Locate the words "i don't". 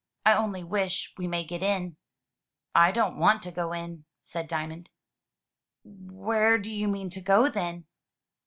2.73-3.19